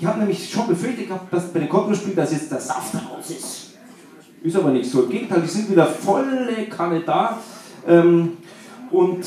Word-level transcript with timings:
ich 0.00 0.06
habe 0.06 0.18
nämlich 0.18 0.50
schon 0.50 0.66
befürchtet 0.66 1.08
gehabt, 1.08 1.30
dass 1.30 1.52
bei 1.52 1.60
den 1.60 1.68
Cottbus-Spielen, 1.68 2.16
dass 2.16 2.32
jetzt 2.32 2.50
der 2.50 2.60
Saft 2.60 2.94
raus 2.94 3.28
ist. 3.28 3.74
Ist 4.42 4.56
aber 4.56 4.70
nicht 4.70 4.90
so. 4.90 5.02
Im 5.02 5.10
Gegenteil, 5.10 5.42
die 5.42 5.48
sind 5.48 5.70
wieder 5.70 5.86
volle 5.86 6.66
Kanne 6.74 7.02
da. 7.04 7.38
Ähm, 7.86 8.38
und, 8.90 9.22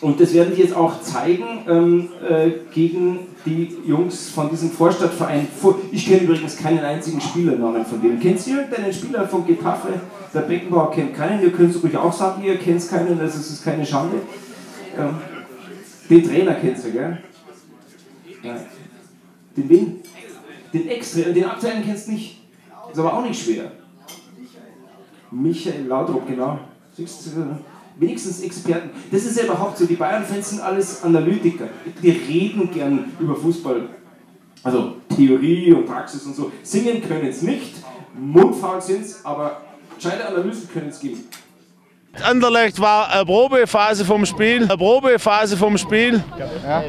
und 0.00 0.20
das 0.20 0.34
werden 0.34 0.54
die 0.56 0.62
jetzt 0.62 0.74
auch 0.74 1.00
zeigen 1.02 1.44
ähm, 1.68 2.08
äh, 2.28 2.50
gegen 2.74 3.28
die 3.46 3.76
Jungs 3.86 4.30
von 4.30 4.50
diesem 4.50 4.72
Vorstadtverein. 4.72 5.46
Ich 5.92 6.06
kenne 6.08 6.22
übrigens 6.22 6.56
keinen 6.56 6.80
einzigen 6.80 7.20
Spielernamen 7.20 7.86
von 7.86 8.02
denen. 8.02 8.18
Kennt 8.18 8.44
ihr 8.48 8.56
irgendeinen 8.56 8.92
Spieler 8.92 9.28
von 9.28 9.46
Getafe? 9.46 9.92
Der 10.34 10.40
Beckenbauer 10.40 10.90
kennt 10.90 11.14
keinen. 11.14 11.42
Ihr 11.42 11.52
könnt 11.52 11.76
es 11.76 11.80
ruhig 11.80 11.96
auch 11.96 12.12
sagen, 12.12 12.42
ihr 12.42 12.58
kennt 12.58 12.88
keinen, 12.88 13.20
also 13.20 13.38
es 13.38 13.50
ist 13.50 13.64
keine 13.64 13.86
Schande. 13.86 14.16
Ähm, 14.98 15.14
den 16.08 16.28
Trainer 16.28 16.54
kennst 16.54 16.86
du, 16.86 16.90
gell? 16.90 17.18
Ja. 18.42 18.56
Den 19.60 19.68
wen? 19.68 20.00
Den 20.72 20.88
Extra, 20.88 21.30
den 21.30 21.44
aktuellen 21.44 21.84
kennst 21.84 22.08
du 22.08 22.12
nicht. 22.12 22.40
Ist 22.90 22.98
aber 22.98 23.12
auch 23.14 23.22
nicht 23.22 23.42
schwer. 23.42 23.72
Michael 25.30 25.86
Laudrup, 25.86 26.26
genau. 26.26 26.58
Wenigstens 27.98 28.40
Experten. 28.40 28.90
Das 29.10 29.24
ist 29.24 29.36
ja 29.36 29.44
überhaupt 29.44 29.76
so. 29.76 29.84
Die 29.84 29.94
Bayern-Fans 29.94 30.50
sind 30.50 30.60
alles 30.60 31.02
Analytiker. 31.04 31.68
Die 32.02 32.10
reden 32.10 32.70
gern 32.72 33.12
über 33.20 33.36
Fußball. 33.36 33.88
Also 34.62 34.96
Theorie 35.14 35.72
und 35.72 35.86
Praxis 35.86 36.24
und 36.24 36.34
so. 36.34 36.50
Singen 36.62 37.02
können 37.02 37.26
es 37.26 37.42
nicht, 37.42 37.74
mundfaul 38.18 38.80
sind 38.80 39.02
es, 39.02 39.24
aber 39.24 39.62
gescheite 39.96 40.26
Analysen 40.26 40.68
können 40.70 40.88
es 40.88 41.00
geben. 41.00 41.24
Anderlecht 42.22 42.80
war 42.80 43.08
eine 43.10 43.24
Probephase 43.24 44.04
vom 44.04 44.26
Spiel. 44.26 44.64
Eine 44.64 44.76
Probephase 44.76 45.56
vom 45.56 45.78
Spiel. 45.78 46.22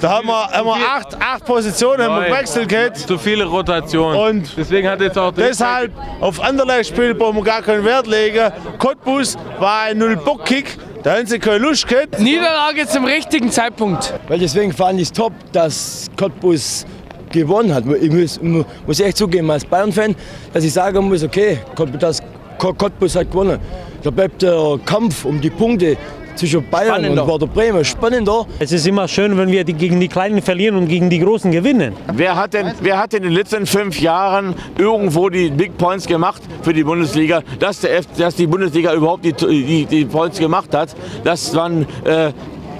Da 0.01 0.09
haben 0.09 0.27
wir, 0.27 0.47
haben 0.47 0.65
wir 0.65 0.75
acht, 0.75 1.15
acht 1.21 1.45
Positionen 1.45 2.03
haben 2.03 2.21
wir 2.23 2.29
gewechselt 2.29 2.67
gehabt. 2.67 2.97
Zu 2.97 3.17
viele 3.19 3.45
Rotationen. 3.45 4.19
Und 4.19 4.57
deswegen 4.57 4.89
hat 4.89 4.99
jetzt 4.99 5.17
auch 5.17 5.31
deshalb 5.31 5.91
auf 6.19 6.41
Anderlecht-Spiel 6.41 7.13
brauchen 7.13 7.37
wir 7.37 7.43
gar 7.43 7.61
keinen 7.61 7.85
Wert 7.85 8.07
legen. 8.07 8.51
Cottbus 8.79 9.37
war 9.59 9.83
ein 9.83 9.99
Null-Bock-Kick. 9.99 10.77
Da 11.03 11.17
haben 11.17 11.27
sie 11.27 11.37
keine 11.39 11.59
Lust 11.59 11.87
gehabt. 11.87 12.19
Niederlage 12.19 12.87
zum 12.87 13.05
richtigen 13.05 13.51
Zeitpunkt. 13.51 14.13
Weil 14.27 14.39
deswegen 14.39 14.73
fand 14.73 14.99
ich 14.99 15.07
es 15.07 15.11
top, 15.11 15.33
dass 15.51 16.07
Cottbus 16.17 16.85
gewonnen 17.31 17.73
hat. 17.73 17.83
Ich 18.01 18.11
muss, 18.11 18.39
muss 18.85 18.99
echt 18.99 19.17
zugeben 19.17 19.49
als 19.51 19.65
Bayern-Fan, 19.65 20.15
dass 20.51 20.63
ich 20.63 20.73
sagen 20.73 21.07
muss, 21.07 21.23
okay, 21.23 21.59
Cottbus 21.75 23.15
hat 23.15 23.31
gewonnen. 23.31 23.59
Da 24.03 24.09
bleibt 24.09 24.41
der 24.41 24.79
Kampf 24.85 25.25
um 25.25 25.39
die 25.39 25.51
Punkte 25.51 25.95
zwischen 26.35 26.67
Bayern 26.69 26.95
spannender. 26.95 27.23
und 27.23 27.29
Werder 27.29 27.47
Bremen 27.47 27.85
spannender. 27.85 28.47
Es 28.57 28.71
ist 28.71 28.87
immer 28.87 29.07
schön, 29.07 29.37
wenn 29.37 29.51
wir 29.51 29.63
die, 29.63 29.73
gegen 29.73 29.99
die 29.99 30.07
Kleinen 30.07 30.41
verlieren 30.41 30.75
und 30.75 30.87
gegen 30.87 31.09
die 31.09 31.19
Großen 31.19 31.51
gewinnen. 31.51 31.93
Wer 32.13 32.35
hat, 32.35 32.53
denn, 32.53 32.71
wer 32.81 32.97
hat 32.97 33.13
denn 33.13 33.23
in 33.23 33.29
den 33.29 33.37
letzten 33.37 33.65
fünf 33.67 33.99
Jahren 33.99 34.55
irgendwo 34.77 35.29
die 35.29 35.49
Big 35.49 35.77
Points 35.77 36.07
gemacht 36.07 36.41
für 36.63 36.73
die 36.73 36.83
Bundesliga? 36.83 37.41
Dass, 37.59 37.81
der 37.81 37.97
F, 37.97 38.05
dass 38.17 38.35
die 38.35 38.47
Bundesliga 38.47 38.93
überhaupt 38.93 39.23
die, 39.23 39.33
die, 39.33 39.85
die 39.85 40.05
Points 40.05 40.39
gemacht 40.39 40.73
hat, 40.73 40.95
das 41.23 41.53
waren 41.55 41.85
äh, 42.05 42.31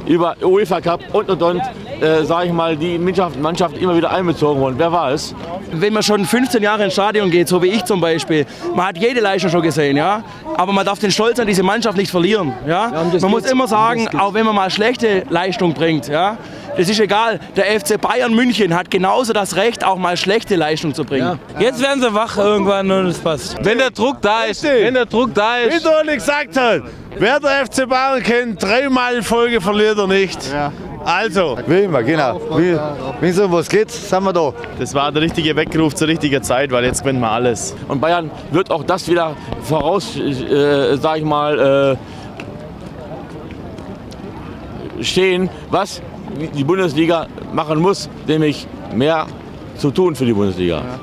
über 0.07 0.35
UEFA 0.41 0.81
Cup 0.81 1.01
und 1.13 1.29
und 1.29 1.43
und, 1.43 1.61
äh, 2.01 2.23
sage 2.23 2.47
ich 2.47 2.53
mal, 2.53 2.75
die 2.75 2.97
Mannschaft, 2.97 3.39
Mannschaft 3.39 3.77
immer 3.77 3.95
wieder 3.95 4.09
einbezogen 4.11 4.59
worden. 4.59 4.75
Wer 4.77 4.91
war 4.91 5.11
es? 5.11 5.35
Wenn 5.73 5.93
man 5.93 6.03
schon 6.03 6.25
15 6.25 6.61
Jahre 6.61 6.85
ins 6.85 6.93
Stadion 6.93 7.29
geht, 7.31 7.47
so 7.47 7.61
wie 7.61 7.67
ich 7.67 7.83
zum 7.85 8.01
Beispiel, 8.01 8.45
man 8.75 8.87
hat 8.87 8.97
jede 8.97 9.19
Leistung 9.19 9.49
schon 9.49 9.61
gesehen, 9.61 9.97
ja. 9.97 10.23
Aber 10.55 10.73
man 10.73 10.85
darf 10.85 10.99
den 10.99 11.11
Stolz 11.11 11.39
an 11.39 11.47
diese 11.47 11.63
Mannschaft 11.63 11.97
nicht 11.97 12.11
verlieren, 12.11 12.53
ja. 12.67 12.91
ja 12.91 13.19
man 13.19 13.31
muss 13.31 13.45
immer 13.45 13.67
sagen, 13.67 14.07
auch 14.17 14.33
wenn 14.33 14.45
man 14.45 14.55
mal 14.55 14.69
schlechte 14.69 15.23
Leistung 15.29 15.73
bringt, 15.73 16.07
ja. 16.07 16.37
Das 16.77 16.87
ist 16.87 16.99
egal. 16.99 17.39
Der 17.55 17.79
FC 17.79 17.99
Bayern 17.99 18.33
München 18.33 18.73
hat 18.73 18.89
genauso 18.89 19.33
das 19.33 19.55
Recht, 19.55 19.83
auch 19.83 19.97
mal 19.97 20.15
schlechte 20.15 20.55
Leistung 20.55 20.93
zu 20.93 21.03
bringen. 21.03 21.39
Ja. 21.53 21.61
Jetzt 21.61 21.81
werden 21.81 22.01
sie 22.01 22.13
wach 22.13 22.37
irgendwann 22.37 22.89
und 22.89 23.07
es 23.07 23.19
passt. 23.19 23.57
Wenn 23.61 23.77
der 23.77 23.91
Druck 23.91 24.21
da 24.21 24.43
ist, 24.43 24.63
wenn 24.63 24.93
der 24.93 25.05
Druck 25.05 25.33
da 25.33 25.57
ist. 25.57 25.75
Wie 25.75 25.83
Toni 25.83 26.15
gesagt 26.15 26.57
hat, 26.57 26.83
wer 27.17 27.39
der 27.39 27.65
FC 27.65 27.87
Bayern 27.87 28.23
kennt, 28.23 28.63
dreimal 28.63 29.15
in 29.15 29.23
Folge 29.23 29.59
verliert 29.59 29.97
er 29.97 30.07
nicht. 30.07 30.39
Ja. 30.51 30.71
Also. 31.03 31.57
Wie 31.67 31.81
immer, 31.81 32.03
genau. 32.03 32.39
Wie, 32.57 32.77
wenn 33.19 33.33
so 33.33 33.51
was 33.51 33.67
geht, 33.67 33.89
sind 33.91 34.23
wir 34.23 34.33
da. 34.33 34.53
Das 34.79 34.93
war 34.93 35.11
der 35.11 35.21
richtige 35.21 35.55
Weckruf 35.55 35.95
zur 35.95 36.07
richtigen 36.07 36.43
Zeit, 36.43 36.71
weil 36.71 36.85
jetzt 36.85 37.01
gewinnen 37.01 37.19
wir 37.21 37.31
alles. 37.31 37.75
Und 37.87 37.99
Bayern 37.99 38.29
wird 38.51 38.69
auch 38.71 38.83
das 38.83 39.07
wieder 39.07 39.35
voraus, 39.63 40.15
äh, 40.17 40.95
sag 40.97 41.17
ich 41.17 41.23
mal, 41.23 41.97
äh, 44.99 45.03
stehen, 45.03 45.49
was 45.69 46.01
die 46.55 46.63
Bundesliga 46.63 47.27
machen 47.51 47.79
muss, 47.79 48.09
nämlich 48.27 48.67
mehr 48.93 49.25
zu 49.77 49.91
tun 49.91 50.15
für 50.15 50.25
die 50.25 50.33
Bundesliga. 50.33 50.77
Ja. 50.77 50.99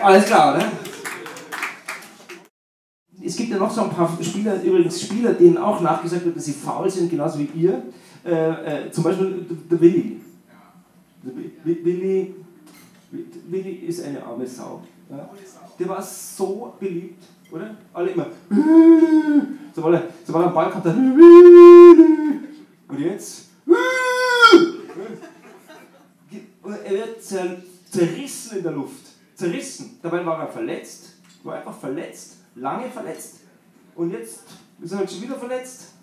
Alles 0.00 0.24
klar, 0.26 0.56
ne? 0.56 0.64
Noch 3.58 3.70
so 3.70 3.82
ein 3.82 3.90
paar 3.90 4.16
Spieler, 4.22 4.62
übrigens 4.62 5.00
Spieler, 5.02 5.32
denen 5.32 5.58
auch 5.58 5.80
nachgesagt 5.80 6.24
wird, 6.24 6.36
dass 6.36 6.44
sie 6.44 6.52
faul 6.52 6.88
sind, 6.90 7.10
genauso 7.10 7.38
wie 7.38 7.48
ihr. 7.54 7.82
Äh, 8.24 8.86
äh, 8.86 8.90
zum 8.90 9.04
Beispiel 9.04 9.46
der 9.70 9.80
Willi. 9.80 10.20
Willi, 11.64 12.34
Willi 13.48 13.70
ist 13.86 14.04
eine 14.04 14.22
arme 14.22 14.46
Sau. 14.46 14.82
Ja? 15.10 15.28
Der 15.78 15.88
war 15.88 16.02
so 16.02 16.74
beliebt, 16.78 17.24
oder? 17.50 17.76
Alle 17.92 18.10
immer. 18.10 18.26
Sobald 19.74 19.94
er, 19.94 20.08
sobald 20.24 20.44
er 20.44 20.46
einen 20.46 20.54
Ball 20.54 20.70
kommt, 20.70 20.86
dann. 20.86 21.18
Und 22.88 22.98
jetzt? 22.98 23.48
Er 26.84 26.92
wird 26.92 27.22
zerrissen 27.22 28.58
in 28.58 28.62
der 28.62 28.72
Luft. 28.72 29.06
Zerrissen. 29.34 29.98
Dabei 30.02 30.24
war 30.24 30.40
er 30.40 30.48
verletzt. 30.48 31.14
War 31.42 31.56
einfach 31.56 31.78
verletzt. 31.78 32.38
Lange 32.56 32.90
verletzt. 32.90 33.40
Und 33.98 34.12
jetzt 34.12 34.44
ist 34.80 34.92
er 34.92 34.98
halt 34.98 35.10
schon 35.10 35.22
wieder 35.22 35.34
verletzt. 35.34 35.94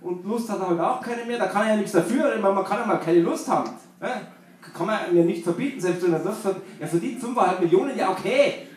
Und 0.00 0.24
Lust 0.24 0.48
hat 0.48 0.60
er 0.60 0.68
halt 0.68 0.80
auch 0.80 1.00
keine 1.00 1.24
mehr. 1.24 1.38
Da 1.38 1.46
kann 1.46 1.66
er 1.66 1.70
ja 1.70 1.76
nichts 1.76 1.90
dafür. 1.90 2.38
Man 2.38 2.64
kann 2.64 2.78
ja 2.78 2.86
mal 2.86 2.98
keine 2.98 3.18
Lust 3.18 3.48
haben. 3.48 3.68
Kann 3.98 4.86
man 4.86 5.12
mir 5.12 5.24
nicht 5.24 5.42
verbieten. 5.42 5.80
Selbst 5.80 6.04
wenn 6.04 6.12
er 6.12 6.20
das 6.20 6.38
verdient. 6.38 6.64
Er 6.78 6.86
verdient 6.86 7.20
5,5 7.20 7.60
Millionen. 7.60 7.98
Ja, 7.98 8.12
okay. 8.12 8.68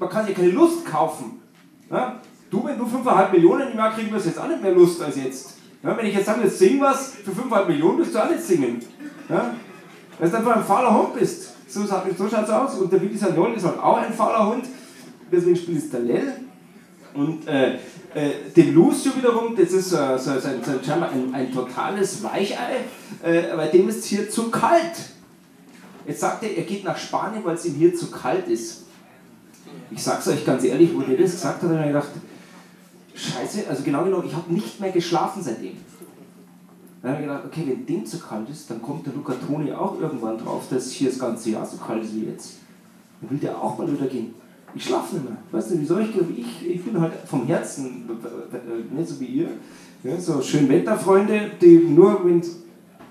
Man 0.00 0.08
kann 0.08 0.26
ja 0.26 0.34
keine 0.34 0.50
Lust 0.50 0.84
kaufen. 0.84 1.42
Du, 2.50 2.64
wenn 2.64 2.76
du 2.76 2.84
5,5 2.86 3.30
Millionen 3.30 3.70
im 3.70 3.78
Jahr 3.78 3.94
kriegen 3.94 4.10
wirst, 4.10 4.26
jetzt 4.26 4.40
auch 4.40 4.48
nicht 4.48 4.60
mehr 4.60 4.72
Lust 4.72 5.00
als 5.00 5.16
jetzt. 5.16 5.54
Ja, 5.80 5.96
wenn 5.96 6.06
ich 6.06 6.14
jetzt 6.14 6.26
sage, 6.26 6.42
jetzt 6.42 6.58
sing 6.58 6.80
was 6.80 7.10
für 7.10 7.30
5,5 7.30 7.66
Millionen, 7.66 7.98
wirst 7.98 8.16
du 8.16 8.18
auch 8.18 8.30
nicht 8.30 8.42
singen. 8.42 8.82
Ja? 9.28 9.54
Weil 10.18 10.28
du 10.28 10.36
einfach 10.36 10.56
ein 10.56 10.64
fauler 10.64 10.92
Hund 10.92 11.14
bist. 11.14 11.52
So, 11.68 11.82
so 11.82 12.28
schaut 12.28 12.44
es 12.44 12.50
aus. 12.50 12.74
Und 12.80 12.92
der 12.92 13.00
Willi 13.00 13.16
Sagnol 13.16 13.54
ist 13.54 13.64
halt 13.64 13.78
auch 13.78 13.98
ein 13.98 14.12
fauler 14.12 14.48
Hund. 14.48 14.64
Deswegen 15.30 15.54
spielt 15.54 15.78
es 15.78 15.90
der 15.90 16.00
Lell. 16.00 16.32
Und 17.14 17.46
äh, 17.46 17.74
äh, 18.14 18.50
den 18.54 18.74
Lucio 18.74 19.16
wiederum, 19.16 19.54
das 19.56 19.70
ist 19.70 19.92
äh, 19.92 20.18
so, 20.18 20.34
so, 20.34 20.40
so, 20.40 20.92
ein, 20.92 21.32
ein, 21.32 21.52
totales 21.52 22.22
Weichei, 22.24 22.84
äh, 23.22 23.56
bei 23.56 23.68
dem 23.68 23.88
ist 23.88 23.98
es 23.98 24.06
hier 24.06 24.28
zu 24.28 24.50
kalt. 24.50 24.96
Jetzt 26.06 26.20
sagt 26.20 26.42
er, 26.42 26.56
er 26.56 26.64
geht 26.64 26.84
nach 26.84 26.98
Spanien, 26.98 27.44
weil 27.44 27.54
es 27.54 27.64
ihm 27.64 27.74
hier 27.74 27.94
zu 27.94 28.10
kalt 28.10 28.48
ist. 28.48 28.84
Ich 29.90 30.02
sag's 30.02 30.26
euch 30.28 30.44
ganz 30.44 30.64
ehrlich, 30.64 30.90
wo 30.92 31.00
der 31.00 31.16
das 31.16 31.32
gesagt 31.32 31.62
hat, 31.62 31.70
habe 31.70 31.80
ich 31.80 31.86
gedacht, 31.86 32.10
Scheiße, 33.14 33.68
also 33.68 33.82
genau 33.84 34.04
genommen, 34.04 34.26
ich 34.26 34.34
habe 34.34 34.52
nicht 34.52 34.80
mehr 34.80 34.90
geschlafen 34.90 35.40
seitdem. 35.40 35.76
Dann 37.00 37.12
habe 37.12 37.22
ich 37.22 37.28
gedacht, 37.28 37.44
okay, 37.46 37.64
wenn 37.66 37.86
dem 37.86 38.04
zu 38.04 38.18
kalt 38.18 38.48
ist, 38.50 38.68
dann 38.70 38.82
kommt 38.82 39.06
der 39.06 39.14
Luca 39.14 39.34
Toni 39.34 39.72
auch 39.72 40.00
irgendwann 40.00 40.36
drauf, 40.36 40.64
dass 40.68 40.90
hier 40.90 41.10
das 41.10 41.18
ganze 41.18 41.50
Jahr 41.50 41.64
so 41.64 41.76
kalt 41.76 42.02
ist 42.02 42.14
wie 42.14 42.24
jetzt. 42.24 42.54
Dann 43.20 43.30
will 43.30 43.38
der 43.38 43.56
auch 43.56 43.78
mal 43.78 43.90
wieder 43.90 44.06
gehen. 44.06 44.34
Ich 44.74 44.84
schlafe 44.84 45.14
nicht 45.14 45.28
mehr. 45.28 45.38
Weißt 45.52 45.70
du, 45.70 45.80
wieso 45.80 45.98
ich, 45.98 46.10
ich, 46.36 46.70
ich 46.70 46.84
bin 46.84 47.00
halt 47.00 47.12
vom 47.26 47.46
Herzen, 47.46 48.08
nicht 48.92 49.08
so 49.08 49.20
wie 49.20 49.26
ihr, 49.26 49.48
ja, 50.02 50.18
so 50.18 50.40
schön 50.42 50.68
Wetterfreunde, 50.68 51.52
die 51.60 51.78
nur, 51.78 52.24
wenn 52.24 52.42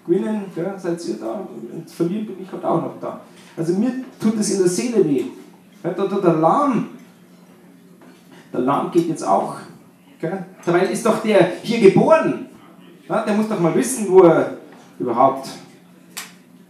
gewinnen, 0.06 0.46
ja, 0.56 0.78
seid 0.78 1.08
ihr 1.08 1.16
da, 1.16 1.48
und 1.74 1.90
verlieren 1.90 2.26
bin 2.26 2.36
ich 2.42 2.52
halt 2.52 2.66
auch 2.66 2.82
noch 2.82 3.00
da. 3.00 3.22
Also 3.56 3.74
mir 3.74 3.92
tut 4.20 4.38
es 4.38 4.52
in 4.52 4.60
der 4.60 4.68
Seele 4.68 5.06
weh. 5.06 5.24
Ja, 5.84 5.92
der, 5.92 6.08
der, 6.08 6.20
der 6.20 6.34
Lahm, 6.34 6.90
der 8.52 8.60
Lahm 8.60 8.92
geht 8.92 9.08
jetzt 9.08 9.26
auch 9.26 9.56
Gell? 10.24 10.46
Dabei 10.66 10.86
ist 10.86 11.06
doch 11.06 11.22
der 11.22 11.52
hier 11.64 11.82
geboren. 11.82 12.46
Ja, 13.10 13.26
der 13.26 13.34
muss 13.34 13.50
doch 13.50 13.60
mal 13.60 13.76
wissen, 13.76 14.10
wo 14.10 14.22
er 14.22 14.58
überhaupt 14.98 15.50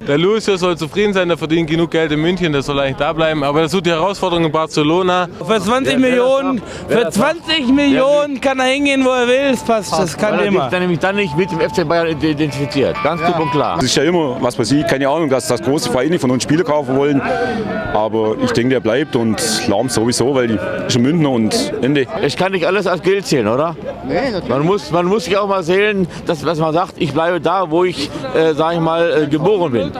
Der 0.07 0.17
Lucio 0.17 0.57
soll 0.57 0.77
zufrieden 0.77 1.13
sein, 1.13 1.29
der 1.29 1.37
verdient 1.37 1.69
genug 1.69 1.91
Geld 1.91 2.11
in 2.11 2.19
München, 2.21 2.51
der 2.51 2.61
soll 2.61 2.77
eigentlich 2.79 2.97
da 2.97 3.13
bleiben. 3.13 3.43
Aber 3.43 3.61
das 3.61 3.71
wird 3.73 3.85
die 3.85 3.91
Herausforderung 3.91 4.45
in 4.45 4.51
Barcelona. 4.51 5.27
Für 5.45 5.61
20 5.61 5.97
Millionen, 5.97 6.61
für 6.89 7.09
20 7.09 7.67
Millionen 7.69 8.41
kann 8.41 8.59
er 8.59 8.65
hingehen, 8.65 9.05
wo 9.05 9.09
er 9.11 9.27
will. 9.27 9.51
Das 9.51 9.63
passt, 9.63 9.93
das 9.93 10.17
kann 10.17 10.33
Weil 10.33 10.41
er 10.41 10.45
immer. 10.47 10.61
sich 10.63 10.71
dann 10.71 10.81
nämlich 10.81 10.99
dann 10.99 11.15
nicht 11.15 11.37
mit 11.37 11.51
dem 11.51 11.59
FC 11.61 11.87
Bayern 11.87 12.07
identifiziert. 12.07 12.97
Ganz 13.03 13.21
klipp 13.21 13.39
und 13.39 13.51
klar. 13.51 13.77
Es 13.77 13.85
ist 13.85 13.95
ja 13.95 14.03
immer 14.03 14.37
was 14.41 14.55
passiert. 14.57 14.89
Keine 14.89 15.07
Ahnung, 15.07 15.29
dass 15.29 15.47
das 15.47 15.61
große 15.61 15.89
Vereine 15.89 16.19
von 16.19 16.31
uns 16.31 16.43
Spieler 16.43 16.63
kaufen 16.65 16.97
wollen. 16.97 17.21
Aber 17.93 18.35
ich 18.43 18.51
denke, 18.51 18.71
der 18.71 18.79
bleibt 18.81 19.15
und 19.15 19.41
Lahm 19.69 19.87
sowieso, 19.87 20.35
weil 20.35 20.47
die 20.47 20.59
ist 20.87 20.95
ein 20.97 21.01
Münchner 21.01 21.29
und 21.29 21.73
Ende. 21.81 22.07
Ich 22.25 22.35
kann 22.35 22.51
nicht 22.51 22.65
alles 22.67 22.87
als 22.87 23.01
Geld 23.01 23.25
zählen, 23.25 23.47
oder? 23.47 23.75
Man 24.49 24.65
muss, 24.65 24.91
man 24.91 25.05
muss 25.05 25.25
sich 25.25 25.37
auch 25.37 25.47
mal 25.47 25.63
sehen, 25.63 26.07
dass, 26.25 26.41
dass 26.41 26.59
man 26.59 26.73
sagt, 26.73 26.95
ich 26.97 27.13
bleibe 27.13 27.39
da, 27.39 27.69
wo 27.71 27.85
ich, 27.85 28.09
äh, 28.35 28.53
sag 28.53 28.73
ich 28.73 28.79
mal, 28.81 29.23
äh, 29.23 29.27
geboren 29.27 29.71
bin. 29.71 29.92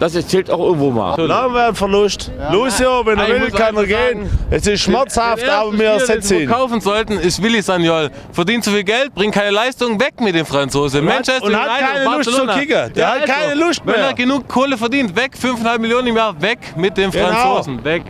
Das 0.00 0.14
ist, 0.14 0.28
zählt 0.28 0.50
auch 0.50 0.58
irgendwo 0.58 0.90
mal. 0.90 1.18
Lahm 1.20 1.54
wäre 1.54 1.68
ein 1.68 1.74
Verlust. 1.74 2.30
Lucio, 2.50 3.06
wenn 3.06 3.18
er 3.18 3.28
Ich 3.36 3.42
will, 3.42 3.50
kann 3.52 3.76
er 3.76 3.86
gehen. 3.86 4.28
Es 4.50 4.66
ist 4.66 4.80
schmerzhaft, 4.82 5.48
aber 5.48 5.72
wir 5.72 5.98
wir 5.98 6.40
ihn. 6.40 6.48
kaufen 6.48 6.80
sollten, 6.80 7.18
ist 7.18 7.42
Willi 7.42 7.62
Sagnol. 7.62 8.10
Verdient 8.32 8.64
zu 8.64 8.70
viel 8.70 8.84
Geld, 8.84 9.14
bringt 9.14 9.34
keine 9.34 9.50
Leistung, 9.50 9.98
weg 10.00 10.14
mit 10.20 10.34
dem 10.34 10.44
Franzosen. 10.46 11.00
Und 11.00 11.06
Manchester 11.06 11.44
und 11.44 11.56
hat 11.56 11.68
United 11.68 11.86
keine 11.86 12.16
Lust 12.16 12.30
zu 12.30 12.46
kicken. 12.46 12.92
Der 12.94 13.08
hat 13.08 13.20
also, 13.22 13.32
keine 13.32 13.54
Lust 13.54 13.80
Wenn 13.84 13.94
mehr. 13.94 14.04
er 14.06 14.14
genug 14.14 14.48
Kohle 14.48 14.76
verdient, 14.76 15.14
weg, 15.16 15.32
5,5 15.40 15.78
Millionen 15.78 16.08
im 16.08 16.16
Jahr, 16.16 16.40
weg 16.42 16.58
mit 16.76 16.96
dem 16.96 17.10
Genau. 17.10 17.28
Franzosen, 17.28 17.84
weg. 17.84 18.02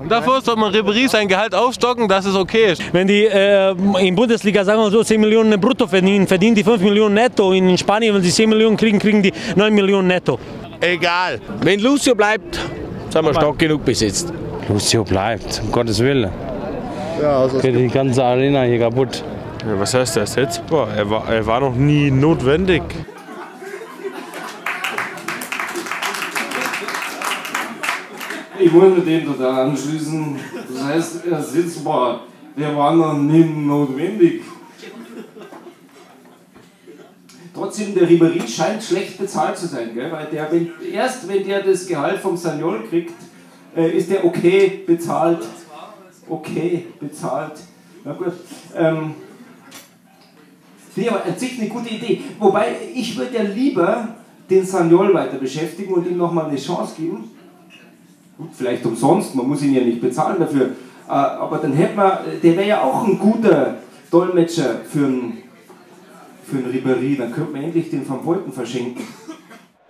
Und 0.00 0.08
davor 0.10 0.40
soll 0.40 0.56
man 0.56 0.72
Ribéry 0.72 1.08
sein 1.08 1.28
Gehalt 1.28 1.54
aufstocken, 1.54 2.08
dass 2.08 2.24
es 2.24 2.34
okay 2.34 2.72
ist. 2.72 2.82
Wenn 2.92 3.06
die 3.06 3.26
äh, 3.26 3.74
in 4.00 4.14
Bundesliga, 4.14 4.64
sagen 4.64 4.80
wir 4.80 4.90
so, 4.90 5.02
10 5.02 5.20
Millionen 5.20 5.60
brutto 5.60 5.86
verdienen, 5.86 6.26
verdienen 6.26 6.54
die 6.54 6.64
5 6.64 6.80
Millionen 6.82 7.14
netto. 7.14 7.52
In 7.52 7.76
Spanien, 7.76 8.14
wenn 8.14 8.22
sie 8.22 8.30
10 8.30 8.48
Millionen 8.48 8.76
kriegen, 8.76 8.98
kriegen 8.98 9.22
die 9.22 9.32
9 9.56 9.74
Millionen 9.74 10.08
netto. 10.08 10.38
Egal. 10.80 11.40
Wenn 11.60 11.80
Lucio 11.80 12.14
bleibt, 12.14 12.58
sind 13.10 13.24
wir 13.24 13.34
stark 13.34 13.58
genug 13.58 13.84
besetzt. 13.84 14.32
Lucio 14.68 15.04
bleibt, 15.04 15.60
um 15.64 15.70
Gottes 15.70 16.00
Willen. 16.00 16.30
Geht 17.60 17.76
die 17.76 17.88
ganze 17.88 18.24
Arena 18.24 18.62
hier 18.62 18.78
kaputt. 18.78 19.22
Ja, 19.66 19.78
was 19.78 19.92
heißt 19.92 20.16
ersetzbar? 20.16 20.88
Er 20.96 21.10
war, 21.10 21.28
er 21.30 21.46
war 21.46 21.60
noch 21.60 21.74
nie 21.74 22.10
notwendig. 22.10 22.82
Ich 28.62 28.72
muss 28.72 28.94
mit 28.94 29.06
dem 29.06 29.24
total 29.24 29.68
anschließen. 29.68 30.36
Das 30.68 30.84
heißt, 30.84 31.26
ersetzbar. 31.26 32.24
Der 32.56 32.76
war 32.76 32.94
noch 32.94 33.16
nie 33.16 33.44
notwendig. 33.44 34.42
Trotzdem, 37.54 37.94
der 37.94 38.08
Ribéry 38.08 38.46
scheint 38.46 38.82
schlecht 38.82 39.18
bezahlt 39.18 39.56
zu 39.56 39.66
sein, 39.66 39.94
gell? 39.94 40.12
weil 40.12 40.26
der, 40.26 40.50
wenn, 40.52 40.70
erst 40.92 41.26
wenn 41.26 41.46
der 41.46 41.62
das 41.62 41.86
Gehalt 41.86 42.18
vom 42.20 42.36
Sagnol 42.36 42.84
kriegt, 42.88 43.14
äh, 43.76 43.96
ist 43.96 44.10
der 44.10 44.24
okay 44.24 44.82
bezahlt. 44.86 45.40
Okay 46.28 46.86
bezahlt. 47.00 47.60
Na 48.04 48.12
gut. 48.12 48.32
Ähm, 48.76 49.14
Finde 50.94 51.08
ich 51.08 51.14
aber 51.14 51.24
an 51.24 51.38
sich 51.38 51.60
eine 51.60 51.68
gute 51.68 51.88
Idee. 51.88 52.22
Wobei, 52.38 52.76
ich 52.94 53.16
würde 53.16 53.36
ja 53.36 53.42
lieber 53.42 54.08
den 54.48 54.64
Sagnol 54.66 55.14
weiter 55.14 55.38
beschäftigen 55.38 55.94
und 55.94 56.06
ihm 56.06 56.16
nochmal 56.16 56.46
eine 56.46 56.56
Chance 56.56 56.94
geben. 56.96 57.30
Vielleicht 58.52 58.84
umsonst, 58.86 59.34
man 59.34 59.48
muss 59.48 59.62
ihn 59.62 59.74
ja 59.74 59.82
nicht 59.82 60.00
bezahlen 60.00 60.38
dafür. 60.38 60.70
Äh, 61.08 61.12
Aber 61.12 61.58
dann 61.58 61.72
hätte 61.72 61.96
man, 61.96 62.18
der 62.42 62.56
wäre 62.56 62.68
ja 62.68 62.82
auch 62.82 63.06
ein 63.06 63.18
guter 63.18 63.78
Dolmetscher 64.10 64.80
für 64.88 65.06
einen, 65.06 65.38
für 66.44 66.58
einen 66.58 66.72
Ribéry. 66.72 67.16
Dann 67.18 67.32
könnte 67.32 67.52
man 67.52 67.62
endlich 67.64 67.90
den 67.90 68.08
Van 68.08 68.22
Beuten 68.24 68.52
verschenken. 68.52 69.02